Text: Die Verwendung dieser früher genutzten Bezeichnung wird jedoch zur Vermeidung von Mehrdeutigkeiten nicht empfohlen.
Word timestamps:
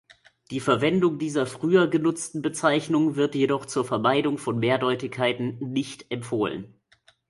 Die 0.49 0.59
Verwendung 0.59 1.19
dieser 1.19 1.45
früher 1.45 1.87
genutzten 1.87 2.41
Bezeichnung 2.41 3.17
wird 3.17 3.35
jedoch 3.35 3.67
zur 3.67 3.85
Vermeidung 3.85 4.39
von 4.39 4.57
Mehrdeutigkeiten 4.57 5.59
nicht 5.59 6.09
empfohlen. 6.09 6.73